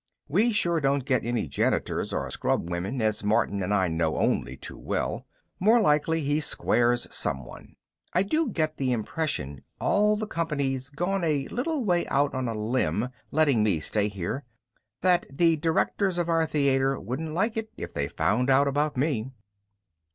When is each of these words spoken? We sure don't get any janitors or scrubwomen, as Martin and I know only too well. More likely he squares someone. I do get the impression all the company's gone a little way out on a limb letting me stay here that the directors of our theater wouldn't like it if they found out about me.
We 0.27 0.51
sure 0.51 0.81
don't 0.81 1.05
get 1.05 1.23
any 1.23 1.47
janitors 1.47 2.11
or 2.11 2.27
scrubwomen, 2.31 3.03
as 3.03 3.23
Martin 3.23 3.61
and 3.61 3.71
I 3.71 3.87
know 3.87 4.15
only 4.17 4.57
too 4.57 4.79
well. 4.79 5.27
More 5.59 5.79
likely 5.79 6.21
he 6.21 6.39
squares 6.39 7.07
someone. 7.15 7.75
I 8.11 8.23
do 8.23 8.49
get 8.49 8.77
the 8.77 8.91
impression 8.93 9.61
all 9.79 10.17
the 10.17 10.25
company's 10.25 10.89
gone 10.89 11.23
a 11.23 11.47
little 11.49 11.85
way 11.85 12.07
out 12.07 12.33
on 12.33 12.47
a 12.47 12.55
limb 12.55 13.09
letting 13.29 13.61
me 13.61 13.79
stay 13.79 14.07
here 14.07 14.43
that 15.01 15.27
the 15.31 15.57
directors 15.57 16.17
of 16.17 16.29
our 16.29 16.47
theater 16.47 16.99
wouldn't 16.99 17.35
like 17.35 17.55
it 17.55 17.69
if 17.77 17.93
they 17.93 18.07
found 18.07 18.49
out 18.49 18.67
about 18.67 18.97
me. 18.97 19.29